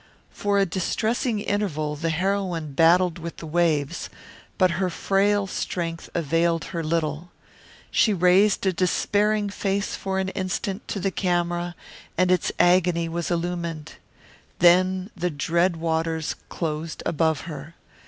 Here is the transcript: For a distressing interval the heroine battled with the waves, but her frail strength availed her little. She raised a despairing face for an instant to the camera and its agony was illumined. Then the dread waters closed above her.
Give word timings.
For 0.31 0.57
a 0.57 0.65
distressing 0.65 1.39
interval 1.41 1.95
the 1.95 2.09
heroine 2.09 2.73
battled 2.73 3.19
with 3.19 3.37
the 3.37 3.45
waves, 3.45 4.09
but 4.57 4.71
her 4.81 4.89
frail 4.89 5.45
strength 5.45 6.09
availed 6.15 6.63
her 6.73 6.83
little. 6.83 7.29
She 7.91 8.11
raised 8.11 8.65
a 8.65 8.73
despairing 8.73 9.51
face 9.51 9.95
for 9.95 10.17
an 10.17 10.29
instant 10.29 10.87
to 10.87 10.99
the 10.99 11.11
camera 11.11 11.75
and 12.17 12.31
its 12.31 12.51
agony 12.57 13.09
was 13.09 13.29
illumined. 13.29 13.97
Then 14.57 15.11
the 15.15 15.29
dread 15.29 15.77
waters 15.77 16.33
closed 16.49 17.03
above 17.05 17.41
her. 17.41 17.75